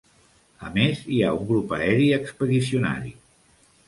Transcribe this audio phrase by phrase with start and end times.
[0.69, 3.13] A més, hi ha un grup aeri expedicionari.